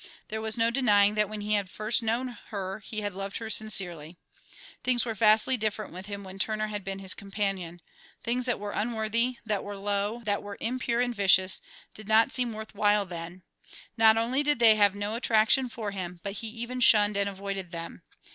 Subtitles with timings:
[0.29, 3.51] There was no denying that when he had first known her he had loved her
[3.51, 4.17] sincerely.
[4.83, 7.81] Things were vastly different with him when Turner had been his companion;
[8.23, 11.61] things that were unworthy, that were low, that were impure and vicious,
[11.93, 13.43] did not seem worth while then;
[13.95, 17.71] not only did they have no attraction for him, but he even shunned and avoided
[17.71, 18.01] them.